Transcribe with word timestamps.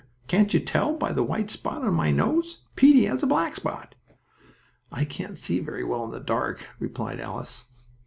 "Can't 0.27 0.51
you 0.51 0.59
tell 0.59 0.93
by 0.95 1.13
the 1.13 1.21
white 1.21 1.51
spot 1.51 1.83
on 1.83 1.93
my 1.93 2.09
nose? 2.09 2.63
Peetie 2.75 3.05
has 3.05 3.21
a 3.21 3.27
black 3.27 3.55
spot." 3.55 3.93
"I 4.91 5.05
can't 5.05 5.37
see 5.37 5.59
very 5.59 5.83
well 5.83 6.03
in 6.05 6.09
the 6.11 6.19
dark," 6.19 6.67
replied 6.79 7.19
Alice. 7.19 7.65